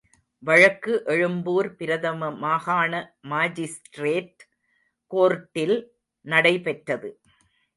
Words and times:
வழக்கு 0.43 0.93
எழும்பூர் 1.05 1.69
பிரதம 1.75 2.29
மாகாண 2.45 2.93
மாஜிஸ்ட்ரேட் 3.29 4.41
கோர்ட்டில் 5.11 5.77
நடைபெற்றது. 6.25 7.11